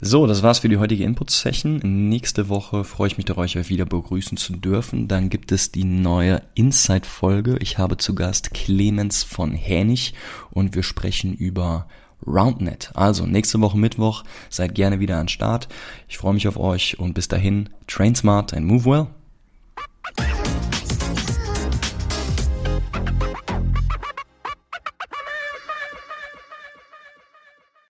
So, 0.00 0.26
das 0.26 0.42
war's 0.42 0.58
für 0.58 0.68
die 0.68 0.78
heutige 0.78 1.04
Input-Session. 1.04 1.80
Nächste 2.08 2.48
Woche 2.48 2.82
freue 2.84 3.06
ich 3.08 3.16
mich 3.16 3.26
darauf, 3.26 3.44
euch 3.44 3.68
wieder 3.68 3.84
begrüßen 3.84 4.36
zu 4.36 4.54
dürfen. 4.54 5.06
Dann 5.06 5.28
gibt 5.28 5.52
es 5.52 5.70
die 5.70 5.84
neue 5.84 6.42
Inside-Folge. 6.54 7.58
Ich 7.60 7.78
habe 7.78 7.96
zu 7.96 8.14
Gast 8.14 8.52
Clemens 8.52 9.22
von 9.22 9.52
Hänig 9.52 10.14
und 10.50 10.74
wir 10.74 10.82
sprechen 10.82 11.34
über 11.34 11.86
RoundNet. 12.26 12.90
Also 12.94 13.26
nächste 13.26 13.60
Woche 13.60 13.78
Mittwoch 13.78 14.24
seid 14.48 14.74
gerne 14.74 15.00
wieder 15.00 15.18
an 15.18 15.28
Start. 15.28 15.68
Ich 16.08 16.18
freue 16.18 16.34
mich 16.34 16.48
auf 16.48 16.58
euch 16.58 16.98
und 16.98 17.14
bis 17.14 17.28
dahin, 17.28 17.68
train 17.86 18.14
smart 18.14 18.52
and 18.52 18.66
move 18.66 18.84
well. 18.84 19.06